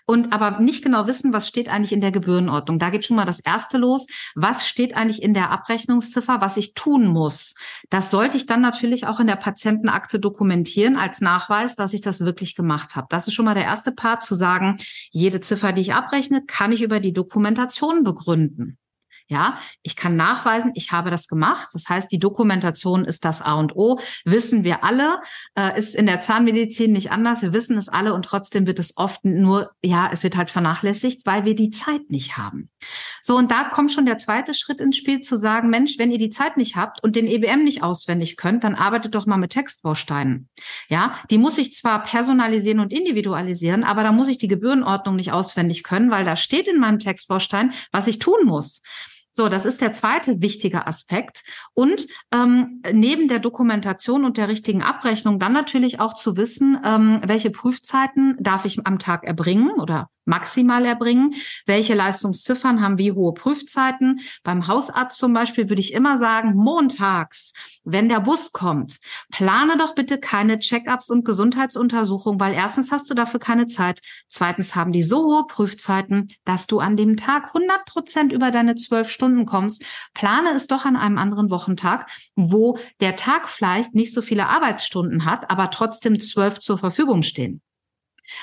[0.06, 2.78] und aber nicht genau wissen, was steht eigentlich in der Gebührenordnung.
[2.78, 4.06] Da geht schon mal das erste los.
[4.34, 7.54] Was steht eigentlich in der Abrechnungsziffer, was ich tun muss?
[7.90, 12.20] Das sollte ich dann natürlich auch in der Patientenakte dokumentieren als Nachweis, dass ich das
[12.20, 13.08] wirklich gemacht habe.
[13.10, 14.76] Das ist schon mal der erste Part zu sagen,
[15.10, 18.78] jede Ziffer, die ich abrechne, kann ich über die Dokumentation begründen.
[19.28, 21.68] Ja, ich kann nachweisen, ich habe das gemacht.
[21.72, 23.98] Das heißt, die Dokumentation ist das A und O.
[24.24, 25.20] Wissen wir alle,
[25.56, 27.42] äh, ist in der Zahnmedizin nicht anders.
[27.42, 31.26] Wir wissen es alle und trotzdem wird es oft nur, ja, es wird halt vernachlässigt,
[31.26, 32.70] weil wir die Zeit nicht haben.
[33.20, 36.18] So, und da kommt schon der zweite Schritt ins Spiel zu sagen, Mensch, wenn ihr
[36.18, 39.50] die Zeit nicht habt und den EBM nicht auswendig könnt, dann arbeitet doch mal mit
[39.50, 40.48] Textbausteinen.
[40.88, 45.32] Ja, die muss ich zwar personalisieren und individualisieren, aber da muss ich die Gebührenordnung nicht
[45.32, 48.82] auswendig können, weil da steht in meinem Textbaustein, was ich tun muss.
[49.38, 51.44] So, das ist der zweite wichtige Aspekt.
[51.74, 57.20] Und ähm, neben der Dokumentation und der richtigen Abrechnung dann natürlich auch zu wissen, ähm,
[57.22, 61.34] welche Prüfzeiten darf ich am Tag erbringen oder maximal erbringen.
[61.64, 64.20] Welche Leistungsziffern haben wie hohe Prüfzeiten?
[64.42, 67.52] Beim Hausarzt zum Beispiel würde ich immer sagen, montags,
[67.84, 68.98] wenn der Bus kommt,
[69.30, 74.00] plane doch bitte keine Check-ups und Gesundheitsuntersuchungen, weil erstens hast du dafür keine Zeit.
[74.28, 78.74] Zweitens haben die so hohe Prüfzeiten, dass du an dem Tag 100 Prozent über deine
[78.74, 79.84] zwölf Stunden kommst.
[80.14, 85.24] Plane es doch an einem anderen Wochentag, wo der Tag vielleicht nicht so viele Arbeitsstunden
[85.24, 87.62] hat, aber trotzdem zwölf zur Verfügung stehen.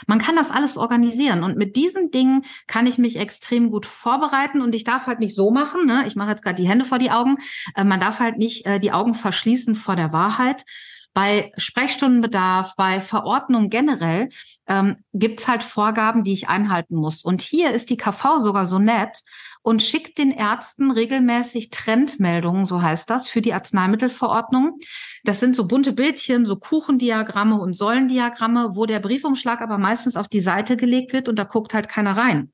[0.08, 4.62] Man kann das alles organisieren und mit diesen Dingen kann ich mich extrem gut vorbereiten
[4.62, 6.04] und ich darf halt nicht so machen, ne?
[6.08, 7.38] ich mache jetzt gerade die Hände vor die Augen,
[7.76, 10.64] äh, man darf halt nicht äh, die Augen verschließen vor der Wahrheit.
[11.14, 14.30] Bei Sprechstundenbedarf, bei Verordnung generell
[14.68, 17.24] ähm, gibt's halt Vorgaben, die ich einhalten muss.
[17.24, 19.22] Und hier ist die KV sogar so nett
[19.64, 24.78] und schickt den Ärzten regelmäßig Trendmeldungen, so heißt das, für die Arzneimittelverordnung.
[25.24, 30.28] Das sind so bunte Bildchen, so Kuchendiagramme und Säulendiagramme, wo der Briefumschlag aber meistens auf
[30.28, 32.52] die Seite gelegt wird und da guckt halt keiner rein.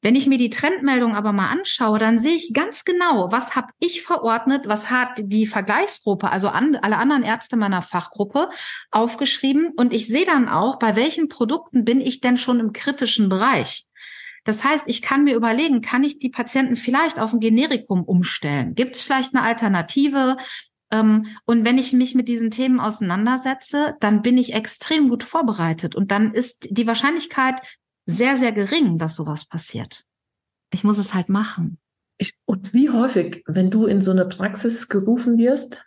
[0.00, 3.68] Wenn ich mir die Trendmeldung aber mal anschaue, dann sehe ich ganz genau, was habe
[3.80, 8.48] ich verordnet, was hat die Vergleichsgruppe, also an, alle anderen Ärzte meiner Fachgruppe
[8.92, 13.28] aufgeschrieben und ich sehe dann auch, bei welchen Produkten bin ich denn schon im kritischen
[13.28, 13.87] Bereich.
[14.48, 18.74] Das heißt, ich kann mir überlegen, kann ich die Patienten vielleicht auf ein Generikum umstellen?
[18.74, 20.38] Gibt es vielleicht eine Alternative?
[20.90, 25.96] Ähm, und wenn ich mich mit diesen Themen auseinandersetze, dann bin ich extrem gut vorbereitet
[25.96, 27.60] und dann ist die Wahrscheinlichkeit
[28.06, 30.06] sehr, sehr gering, dass sowas passiert.
[30.72, 31.78] Ich muss es halt machen.
[32.16, 35.86] Ich, und wie häufig, wenn du in so eine Praxis gerufen wirst,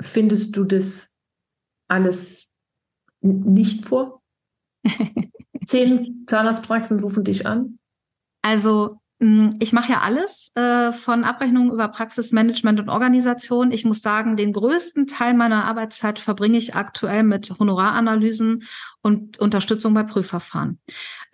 [0.00, 1.12] findest du das
[1.88, 2.46] alles
[3.20, 4.22] nicht vor?
[5.66, 7.78] Zehn Zahnarztpraxen rufen dich an?
[8.48, 13.72] Also mm, ich mache ja alles äh, von Abrechnungen über Praxismanagement und Organisation.
[13.72, 18.64] Ich muss sagen, den größten Teil meiner Arbeitszeit verbringe ich aktuell mit Honoraranalysen
[19.02, 20.80] und Unterstützung bei Prüfverfahren.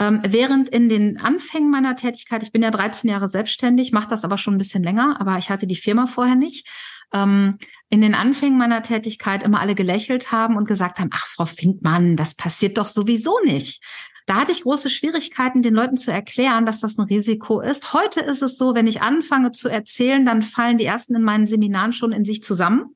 [0.01, 4.25] Ähm, während in den Anfängen meiner Tätigkeit, ich bin ja 13 Jahre selbstständig, mache das
[4.25, 6.69] aber schon ein bisschen länger, aber ich hatte die Firma vorher nicht.
[7.13, 7.59] Ähm,
[7.91, 12.17] in den Anfängen meiner Tätigkeit immer alle gelächelt haben und gesagt haben, ach, Frau Finkmann,
[12.17, 13.85] das passiert doch sowieso nicht.
[14.27, 17.93] Da hatte ich große Schwierigkeiten, den Leuten zu erklären, dass das ein Risiko ist.
[17.93, 21.47] Heute ist es so, wenn ich anfange zu erzählen, dann fallen die ersten in meinen
[21.47, 22.95] Seminaren schon in sich zusammen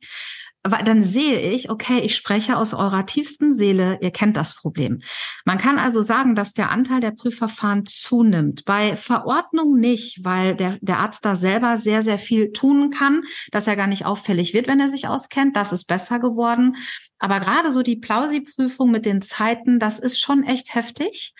[0.64, 5.00] weil dann sehe ich, okay, ich spreche aus eurer tiefsten Seele, ihr kennt das Problem.
[5.44, 8.64] Man kann also sagen, dass der Anteil der Prüfverfahren zunimmt.
[8.64, 13.66] Bei Verordnung nicht, weil der, der Arzt da selber sehr, sehr viel tun kann, dass
[13.66, 15.56] er gar nicht auffällig wird, wenn er sich auskennt.
[15.56, 16.76] Das ist besser geworden.
[17.18, 21.34] Aber gerade so die Plausi-Prüfung mit den Zeiten, das ist schon echt heftig.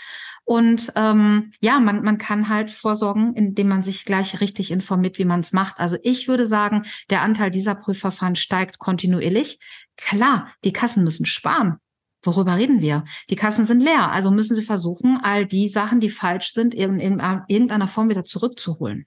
[0.45, 5.27] Und ähm, ja, man, man kann halt vorsorgen, indem man sich gleich richtig informiert, wie
[5.27, 5.79] man es macht.
[5.79, 9.59] Also ich würde sagen, der Anteil dieser Prüfverfahren steigt kontinuierlich.
[9.97, 11.77] Klar, die Kassen müssen sparen.
[12.23, 13.05] Worüber reden wir?
[13.31, 16.99] Die Kassen sind leer, also müssen sie versuchen, all die Sachen, die falsch sind, in
[16.99, 19.07] irgendeiner Form wieder zurückzuholen.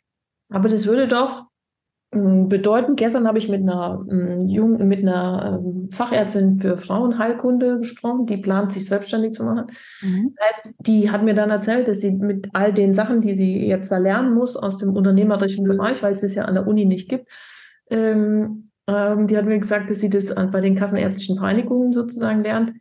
[0.49, 1.47] Aber das würde doch
[2.11, 8.25] bedeutend, gestern habe ich mit einer ähm, jungen, mit einer ähm, Fachärztin für Frauenheilkunde gesprochen,
[8.25, 9.67] die plant, sich selbstständig zu machen.
[10.01, 10.35] Mhm.
[10.35, 13.65] Das heißt, die hat mir dann erzählt, dass sie mit all den Sachen, die sie
[13.65, 16.83] jetzt da lernen muss aus dem unternehmerischen Bereich, weil es es ja an der Uni
[16.83, 17.29] nicht gibt,
[17.89, 22.73] ähm, ähm, die hat mir gesagt, dass sie das bei den kassenärztlichen Vereinigungen sozusagen lernt.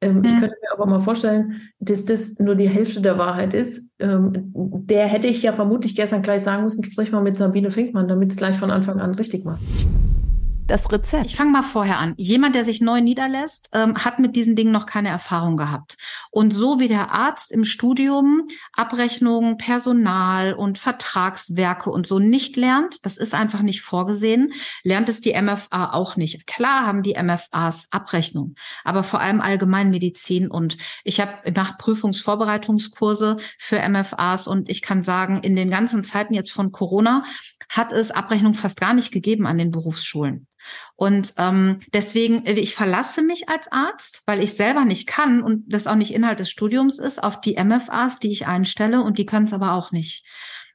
[0.00, 0.24] Ähm, mhm.
[0.24, 3.90] Ich könnte mir aber mal vorstellen, dass das nur die Hälfte der Wahrheit ist.
[3.98, 8.08] Ähm, der hätte ich ja vermutlich gestern gleich sagen müssen, sprich mal mit Sabine Finkmann,
[8.08, 9.64] damit es gleich von Anfang an richtig machst
[10.68, 11.26] das Rezept?
[11.26, 12.14] Ich fange mal vorher an.
[12.16, 15.96] Jemand, der sich neu niederlässt, ähm, hat mit diesen Dingen noch keine Erfahrung gehabt.
[16.30, 23.04] Und so wie der Arzt im Studium Abrechnungen, Personal und Vertragswerke und so nicht lernt,
[23.04, 24.52] das ist einfach nicht vorgesehen,
[24.84, 26.46] lernt es die MFA auch nicht.
[26.46, 28.54] Klar haben die MFAs Abrechnung,
[28.84, 35.38] aber vor allem Allgemeinmedizin und ich habe nach Prüfungsvorbereitungskurse für MFAs und ich kann sagen,
[35.38, 37.24] in den ganzen Zeiten jetzt von Corona
[37.70, 40.46] hat es Abrechnung fast gar nicht gegeben an den Berufsschulen.
[40.96, 45.64] Und ähm, deswegen, äh, ich verlasse mich als Arzt, weil ich selber nicht kann und
[45.72, 49.26] das auch nicht Inhalt des Studiums ist, auf die MFAs, die ich einstelle und die
[49.26, 50.24] können es aber auch nicht.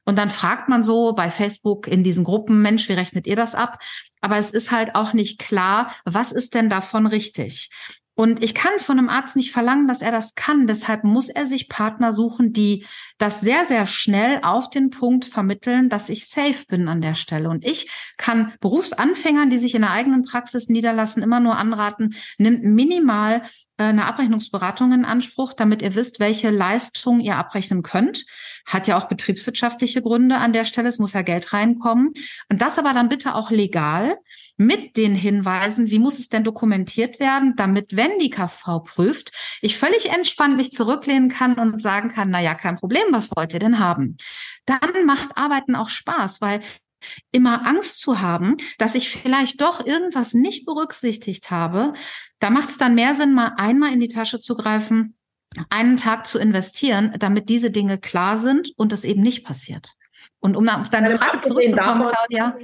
[0.04, 3.54] Und dann fragt man so bei Facebook in diesen Gruppen, Mensch, wie rechnet ihr das
[3.54, 3.82] ab?
[4.20, 7.70] Aber es ist halt auch nicht klar, was ist denn davon richtig?
[8.16, 10.68] Und ich kann von einem Arzt nicht verlangen, dass er das kann.
[10.68, 12.86] Deshalb muss er sich Partner suchen, die
[13.18, 17.48] das sehr, sehr schnell auf den Punkt vermitteln, dass ich safe bin an der Stelle.
[17.48, 22.62] Und ich kann Berufsanfängern, die sich in der eigenen Praxis niederlassen, immer nur anraten, nimmt
[22.62, 23.42] minimal
[23.78, 28.24] äh, eine Abrechnungsberatung in Anspruch, damit ihr wisst, welche Leistung ihr abrechnen könnt.
[28.64, 30.88] Hat ja auch betriebswirtschaftliche Gründe an der Stelle.
[30.88, 32.12] Es muss ja Geld reinkommen.
[32.48, 34.18] Und das aber dann bitte auch legal
[34.56, 39.76] mit den Hinweisen, wie muss es denn dokumentiert werden, damit, wenn die KV prüft, ich
[39.76, 43.58] völlig entspannt mich zurücklehnen kann und sagen kann, na ja, kein Problem, was wollt ihr
[43.58, 44.16] denn haben?
[44.66, 46.60] Dann macht Arbeiten auch Spaß, weil
[47.32, 51.92] immer Angst zu haben, dass ich vielleicht doch irgendwas nicht berücksichtigt habe,
[52.38, 55.16] da macht es dann mehr Sinn, mal einmal in die Tasche zu greifen,
[55.70, 59.94] einen Tag zu investieren, damit diese Dinge klar sind und das eben nicht passiert.
[60.40, 62.56] Und um auf deine Frage zurückzukommen, davon, Claudia.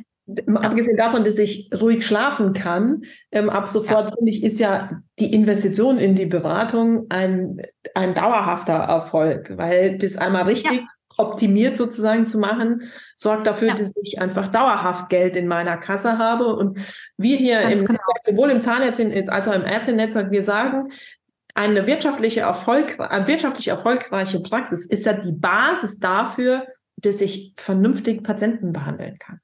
[0.54, 4.16] Abgesehen davon, dass ich ruhig schlafen kann, ähm, ab sofort ja.
[4.16, 7.60] finde ich, ist ja die Investition in die Beratung ein,
[7.94, 10.86] ein dauerhafter Erfolg, weil das einmal richtig ja
[11.20, 12.82] optimiert sozusagen zu machen,
[13.14, 13.74] sorgt dafür, ja.
[13.74, 16.54] dass ich einfach dauerhaft Geld in meiner Kasse habe.
[16.56, 16.78] Und
[17.16, 17.98] wir hier im, genau.
[18.22, 20.90] sowohl im Zahnärztin als auch im Ärztenetzwerk, wir sagen,
[21.54, 26.66] eine wirtschaftliche Erfolg, eine wirtschaftlich erfolgreiche Praxis ist ja die Basis dafür,
[26.96, 29.40] dass ich vernünftig Patienten behandeln kann.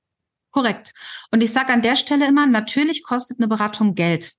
[0.56, 0.94] Korrekt.
[1.30, 4.32] Und ich sage an der Stelle immer, natürlich kostet eine Beratung Geld.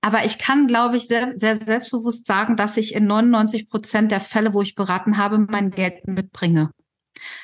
[0.00, 4.20] Aber ich kann, glaube ich, sehr, sehr selbstbewusst sagen, dass ich in 99 Prozent der
[4.20, 6.70] Fälle, wo ich beraten habe, mein Geld mitbringe.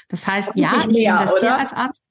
[0.08, 2.06] Das heißt, ja, ich investiere als Arzt.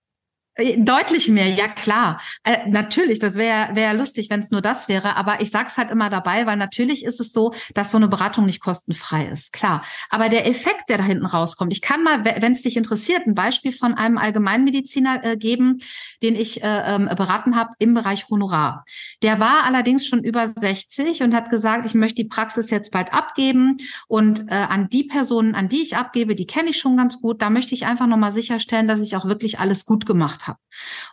[0.56, 2.22] Äh, deutlich mehr, ja klar.
[2.44, 5.89] Äh, natürlich, das wäre wär lustig, wenn es nur das wäre, aber ich sag's halt
[5.89, 9.84] immer dabei, weil natürlich ist es so, dass so eine Beratung nicht kostenfrei ist, klar.
[10.10, 13.34] Aber der Effekt, der da hinten rauskommt, ich kann mal, wenn es dich interessiert, ein
[13.34, 15.80] Beispiel von einem Allgemeinmediziner äh, geben,
[16.22, 18.86] den ich äh, ähm, beraten habe im Bereich Honorar.
[19.24, 23.12] Der war allerdings schon über 60 und hat gesagt, ich möchte die Praxis jetzt bald
[23.12, 27.20] abgeben und äh, an die Personen, an die ich abgebe, die kenne ich schon ganz
[27.20, 30.60] gut, da möchte ich einfach nochmal sicherstellen, dass ich auch wirklich alles gut gemacht habe.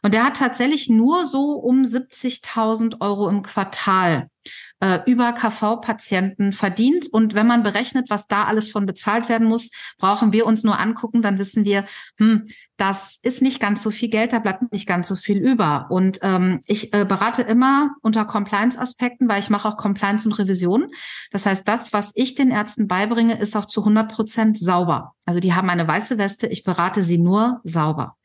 [0.03, 4.29] Und der hat tatsächlich nur so um 70.000 Euro im Quartal
[4.81, 7.07] äh, über KV-Patienten verdient.
[7.13, 10.79] Und wenn man berechnet, was da alles von bezahlt werden muss, brauchen wir uns nur
[10.79, 11.85] angucken, dann wissen wir,
[12.19, 15.87] hm, das ist nicht ganz so viel Geld, da bleibt nicht ganz so viel über.
[15.91, 20.91] Und ähm, ich äh, berate immer unter Compliance-Aspekten, weil ich mache auch Compliance und Revision.
[21.31, 25.15] Das heißt, das, was ich den Ärzten beibringe, ist auch zu 100 Prozent sauber.
[25.27, 28.17] Also die haben eine weiße Weste, ich berate sie nur sauber.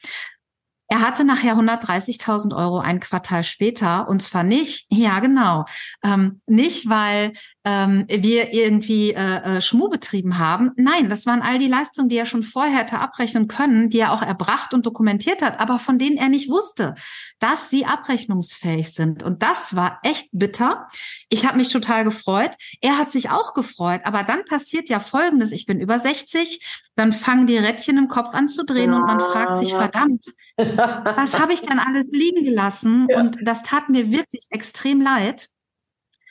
[0.88, 5.66] Er hatte nachher 130.000 Euro ein Quartal später und zwar nicht, ja genau,
[6.04, 7.34] ähm, nicht weil
[7.66, 10.72] ähm, wir irgendwie äh, äh, Schmuh betrieben haben.
[10.78, 14.14] Nein, das waren all die Leistungen, die er schon vorher hätte abrechnen können, die er
[14.14, 16.94] auch erbracht und dokumentiert hat, aber von denen er nicht wusste,
[17.40, 19.24] dass sie abrechnungsfähig sind.
[19.24, 20.88] Und das war echt bitter.
[21.30, 22.52] Ich habe mich total gefreut.
[22.82, 24.02] Er hat sich auch gefreut.
[24.04, 25.52] Aber dann passiert ja Folgendes.
[25.52, 26.64] Ich bin über 60,
[26.96, 30.26] dann fangen die Rädchen im Kopf an zu drehen und man fragt sich, verdammt,
[30.56, 33.08] was habe ich denn alles liegen gelassen?
[33.10, 33.20] Ja.
[33.20, 35.50] Und das tat mir wirklich extrem leid.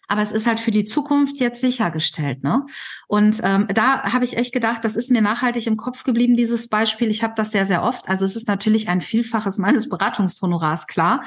[0.09, 2.43] Aber es ist halt für die Zukunft jetzt sichergestellt.
[2.43, 2.67] Ne?
[3.09, 6.69] Und ähm, da habe ich echt gedacht, das ist mir nachhaltig im Kopf geblieben, dieses
[6.69, 7.11] Beispiel.
[7.11, 8.09] Ich habe das sehr, sehr oft.
[8.09, 11.25] Also es ist natürlich ein Vielfaches meines Beratungshonorars, klar.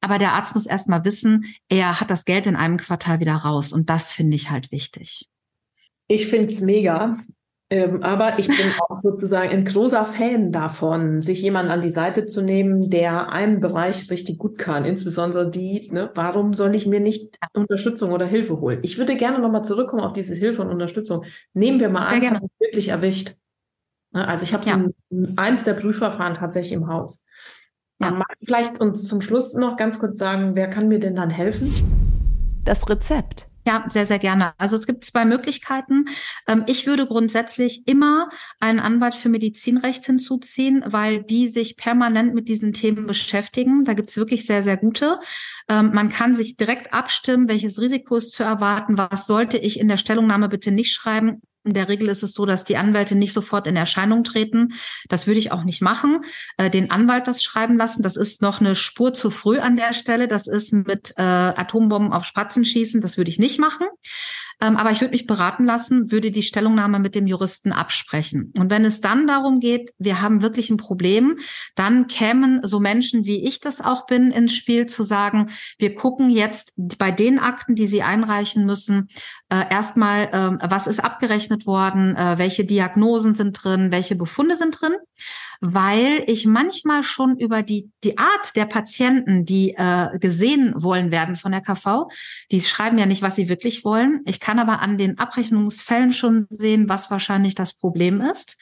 [0.00, 3.36] Aber der Arzt muss erst mal wissen, er hat das Geld in einem Quartal wieder
[3.36, 3.72] raus.
[3.72, 5.28] Und das finde ich halt wichtig.
[6.08, 7.16] Ich finde es mega.
[7.72, 8.56] Ähm, aber ich bin
[8.90, 13.60] auch sozusagen ein großer Fan davon, sich jemanden an die Seite zu nehmen, der einen
[13.60, 18.60] Bereich richtig gut kann, insbesondere die, ne, warum soll ich mir nicht Unterstützung oder Hilfe
[18.60, 18.80] holen?
[18.82, 21.24] Ich würde gerne nochmal zurückkommen auf diese Hilfe und Unterstützung.
[21.54, 23.36] Nehmen wir mal an, es wirklich erwischt.
[24.10, 24.84] Ne, also ich habe ja.
[25.08, 27.24] so eins der Prüfverfahren tatsächlich im Haus.
[28.02, 28.10] Ja.
[28.10, 31.30] Magst du vielleicht uns zum Schluss noch ganz kurz sagen, wer kann mir denn dann
[31.30, 31.72] helfen?
[32.64, 33.48] Das Rezept.
[33.64, 34.54] Ja, sehr, sehr gerne.
[34.58, 36.06] Also es gibt zwei Möglichkeiten.
[36.48, 42.48] Ähm, ich würde grundsätzlich immer einen Anwalt für Medizinrecht hinzuziehen, weil die sich permanent mit
[42.48, 43.84] diesen Themen beschäftigen.
[43.84, 45.20] Da gibt es wirklich sehr, sehr gute.
[45.68, 49.86] Ähm, man kann sich direkt abstimmen, welches Risiko ist zu erwarten, was sollte ich in
[49.86, 51.40] der Stellungnahme bitte nicht schreiben.
[51.64, 54.74] In der Regel ist es so, dass die Anwälte nicht sofort in Erscheinung treten.
[55.08, 56.22] Das würde ich auch nicht machen.
[56.56, 59.92] Äh, den Anwalt das schreiben lassen, das ist noch eine Spur zu früh an der
[59.92, 60.26] Stelle.
[60.26, 63.00] Das ist mit äh, Atombomben auf Spatzen schießen.
[63.00, 63.86] Das würde ich nicht machen.
[64.62, 68.52] Ähm, aber ich würde mich beraten lassen, würde die Stellungnahme mit dem Juristen absprechen.
[68.56, 71.36] Und wenn es dann darum geht, wir haben wirklich ein Problem,
[71.74, 76.30] dann kämen so Menschen, wie ich das auch bin, ins Spiel zu sagen, wir gucken
[76.30, 79.08] jetzt bei den Akten, die Sie einreichen müssen,
[79.48, 84.80] äh, erstmal, äh, was ist abgerechnet worden, äh, welche Diagnosen sind drin, welche Befunde sind
[84.80, 84.92] drin
[85.64, 91.36] weil ich manchmal schon über die, die Art der Patienten, die äh, gesehen wollen werden
[91.36, 92.08] von der KV,
[92.50, 94.22] die schreiben ja nicht, was sie wirklich wollen.
[94.26, 98.56] Ich kann aber an den Abrechnungsfällen schon sehen, was wahrscheinlich das Problem ist.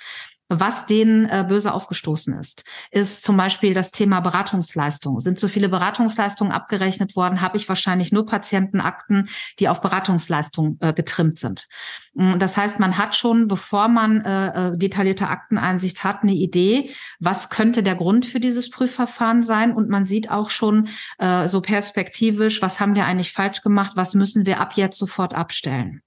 [0.53, 5.21] Was denen äh, böse aufgestoßen ist, ist zum Beispiel das Thema Beratungsleistung.
[5.21, 9.29] Sind so viele Beratungsleistungen abgerechnet worden, habe ich wahrscheinlich nur Patientenakten,
[9.61, 11.69] die auf Beratungsleistung äh, getrimmt sind.
[12.15, 16.91] Mm, das heißt, man hat schon, bevor man äh, äh, detaillierte Akteneinsicht hat, eine Idee,
[17.21, 19.73] was könnte der Grund für dieses Prüfverfahren sein.
[19.73, 24.15] Und man sieht auch schon äh, so perspektivisch, was haben wir eigentlich falsch gemacht, was
[24.15, 26.03] müssen wir ab jetzt sofort abstellen.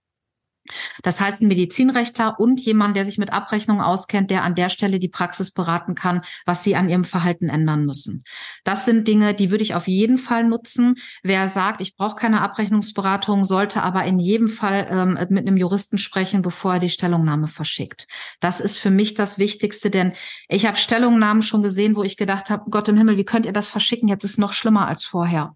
[1.02, 5.00] Das heißt, ein Medizinrechtler und jemand, der sich mit Abrechnung auskennt, der an der Stelle
[5.00, 8.24] die Praxis beraten kann, was sie an ihrem Verhalten ändern müssen.
[8.64, 10.96] Das sind Dinge, die würde ich auf jeden Fall nutzen.
[11.22, 15.98] Wer sagt, ich brauche keine Abrechnungsberatung, sollte aber in jedem Fall ähm, mit einem Juristen
[15.98, 18.08] sprechen, bevor er die Stellungnahme verschickt.
[18.40, 20.14] Das ist für mich das Wichtigste, denn
[20.48, 23.54] ich habe Stellungnahmen schon gesehen, wo ich gedacht habe, Gott im Himmel, wie könnt ihr
[23.54, 24.08] das verschicken?
[24.08, 25.56] Jetzt ist es noch schlimmer als vorher.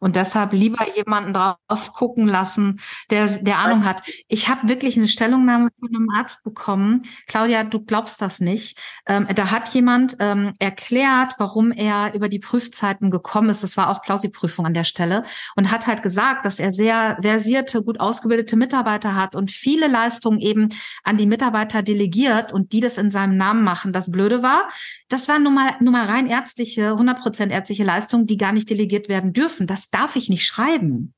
[0.00, 3.99] Und deshalb lieber jemanden drauf gucken lassen, der, der Ahnung hat.
[4.28, 7.02] Ich habe wirklich eine Stellungnahme von einem Arzt bekommen.
[7.26, 8.78] Claudia, du glaubst das nicht.
[9.06, 13.62] Ähm, da hat jemand ähm, erklärt, warum er über die Prüfzeiten gekommen ist.
[13.62, 15.24] Das war auch Plausiprüfung an der Stelle.
[15.56, 20.40] Und hat halt gesagt, dass er sehr versierte, gut ausgebildete Mitarbeiter hat und viele Leistungen
[20.40, 20.68] eben
[21.04, 23.92] an die Mitarbeiter delegiert und die das in seinem Namen machen.
[23.92, 24.68] Das Blöde war,
[25.08, 29.08] das war nun mal, nun mal rein ärztliche, 100% ärztliche Leistungen, die gar nicht delegiert
[29.08, 29.66] werden dürfen.
[29.66, 31.14] Das darf ich nicht schreiben.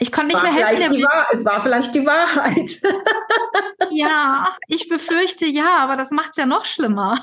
[0.00, 1.06] Ich konnte nicht mehr helfen.
[1.32, 2.70] es war vielleicht die Wahrheit.
[3.90, 7.18] ja, ich befürchte ja, aber das macht es ja noch schlimmer.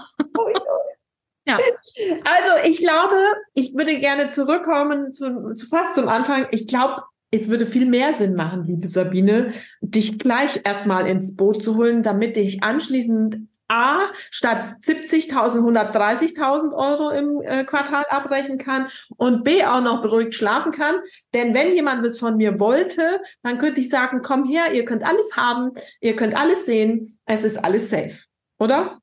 [1.48, 1.58] ja.
[1.58, 3.16] Also ich glaube,
[3.56, 6.48] ich würde gerne zurückkommen zu, zu fast zum Anfang.
[6.52, 11.63] Ich glaube, es würde viel mehr Sinn machen, liebe Sabine, dich gleich erstmal ins Boot
[11.63, 18.89] zu holen, damit ich anschließend A statt 70.000 130.000 Euro im äh, Quartal abbrechen kann
[19.17, 20.95] und B auch noch beruhigt schlafen kann.
[21.34, 25.03] Denn wenn jemand das von mir wollte, dann könnte ich sagen, komm her, ihr könnt
[25.03, 28.17] alles haben, ihr könnt alles sehen, es ist alles safe,
[28.60, 28.99] oder?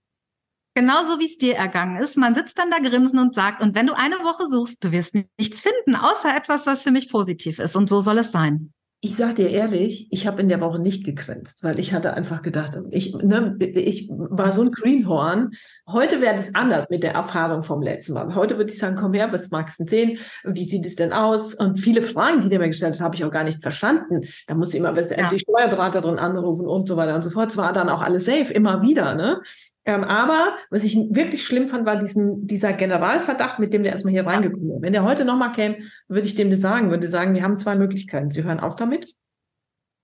[0.77, 2.16] Genauso wie es dir ergangen ist.
[2.16, 5.14] Man sitzt dann da grinsen und sagt, und wenn du eine Woche suchst, du wirst
[5.14, 7.77] nichts finden, außer etwas, was für mich positiv ist.
[7.77, 8.74] Und so soll es sein.
[9.05, 12.40] Ich sag dir ehrlich, ich habe in der Woche nicht gegrinst, weil ich hatte einfach
[12.40, 15.51] gedacht, ich, ne, ich war so ein Greenhorn.
[15.87, 18.35] Heute wäre das anders mit der Erfahrung vom letzten Mal.
[18.35, 20.17] Heute würde ich sagen, komm her, was magst du sehen?
[20.45, 21.53] Wie sieht es denn aus?
[21.53, 24.23] Und viele Fragen, die der mir gestellt hat, habe ich auch gar nicht verstanden.
[24.47, 25.29] Da musste ich immer ja.
[25.29, 27.51] die Steuerberaterin anrufen und so weiter und so fort.
[27.51, 29.14] Es war dann auch alles safe, immer wieder.
[29.14, 29.43] Ne?
[29.87, 34.12] Ähm, aber was ich wirklich schlimm fand, war diesen, dieser Generalverdacht, mit dem der erstmal
[34.12, 34.83] hier reingekommen ist.
[34.83, 37.77] Wenn der heute nochmal käme, würde ich dem das sagen, würde sagen, wir haben zwei
[37.77, 38.31] Möglichkeiten.
[38.31, 39.14] Sie hören auf damit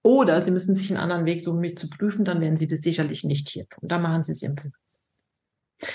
[0.03, 2.81] Oder Sie müssen sich einen anderen Weg suchen, mich zu prüfen, dann werden Sie das
[2.81, 3.89] sicherlich nicht hier tun.
[3.89, 5.01] Da machen Sie es im Finanzamt.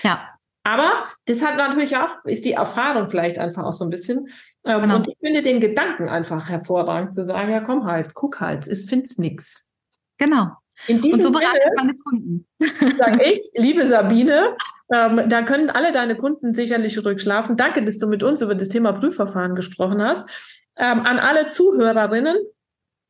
[0.04, 0.30] Ja.
[0.64, 4.30] Aber das hat natürlich auch, ist die Erfahrung vielleicht einfach auch so ein bisschen.
[4.64, 4.96] Ähm, genau.
[4.96, 8.90] Und ich finde den Gedanken einfach hervorragend zu sagen, ja komm halt, guck halt, es
[8.90, 9.72] find's nix.
[10.18, 10.54] Genau.
[10.88, 12.48] In diesem und so berate Sinne, ich meine Kunden.
[12.98, 14.56] Sage ich, liebe Sabine,
[14.94, 17.58] ähm, da können alle deine Kunden sicherlich ruhig schlafen.
[17.58, 20.28] Danke, dass du mit uns über das Thema Prüfverfahren gesprochen hast.
[20.78, 22.38] Ähm, an alle Zuhörerinnen,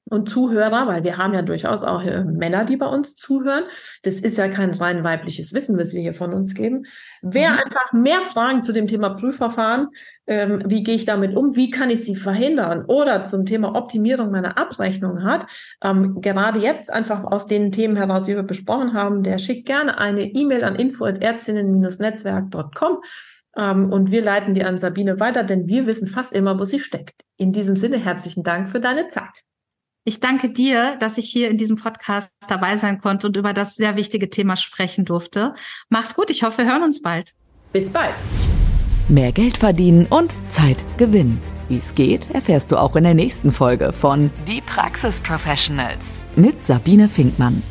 [0.07, 3.63] und Zuhörer, weil wir haben ja durchaus auch äh, Männer, die bei uns zuhören.
[4.03, 6.85] Das ist ja kein rein weibliches Wissen, was wir hier von uns geben.
[7.23, 7.59] Wer mhm.
[7.65, 9.87] einfach mehr Fragen zu dem Thema Prüfverfahren,
[10.27, 14.29] ähm, wie gehe ich damit um, wie kann ich sie verhindern oder zum Thema Optimierung
[14.29, 15.47] meiner Abrechnung hat,
[15.83, 19.97] ähm, gerade jetzt einfach aus den Themen heraus, die wir besprochen haben, der schickt gerne
[19.97, 22.99] eine E-Mail an info.ärztinnen-netzwerk.com
[23.57, 26.79] ähm, und wir leiten die an Sabine weiter, denn wir wissen fast immer, wo sie
[26.79, 27.21] steckt.
[27.37, 29.43] In diesem Sinne herzlichen Dank für deine Zeit.
[30.07, 33.73] Ich danke dir, dass ich hier in diesem Podcast dabei sein konnte und über das
[33.73, 35.55] sehr wichtige Thema sprechen durfte.
[35.89, 37.33] Mach's gut, ich hoffe, wir hören uns bald.
[37.73, 38.13] Bis bald.
[39.09, 41.41] Mehr Geld verdienen und Zeit gewinnen.
[41.69, 46.63] Wie es geht, erfährst du auch in der nächsten Folge von Die Praxis Professionals mit
[46.63, 47.63] Sabine Finkmann.